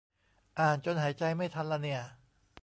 [0.59, 2.01] อ่านจนหายใจไม่ทันละเนี่ย